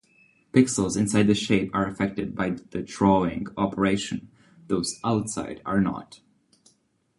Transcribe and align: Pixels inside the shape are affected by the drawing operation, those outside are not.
Pixels 0.51 0.97
inside 0.97 1.27
the 1.27 1.35
shape 1.35 1.69
are 1.75 1.85
affected 1.85 2.33
by 2.33 2.49
the 2.71 2.81
drawing 2.81 3.45
operation, 3.55 4.29
those 4.67 4.99
outside 5.03 5.61
are 5.63 5.79
not. 5.79 6.21